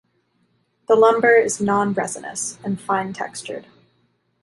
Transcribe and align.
The 0.87 0.95
lumber 0.95 1.35
is 1.35 1.61
non-resinous 1.61 2.57
and 2.63 2.81
fine 2.81 3.13
textured. 3.13 3.67